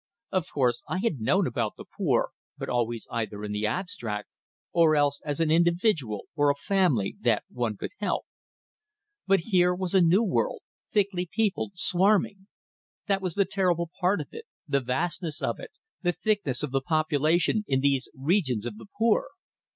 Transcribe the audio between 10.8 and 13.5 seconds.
thickly peopled, swarming; that was the